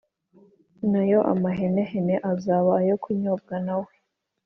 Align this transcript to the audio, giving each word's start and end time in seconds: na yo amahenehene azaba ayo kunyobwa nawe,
na 0.91 1.01
yo 1.11 1.19
amahenehene 1.33 2.15
azaba 2.31 2.71
ayo 2.81 2.95
kunyobwa 3.03 3.55
nawe, 3.65 3.93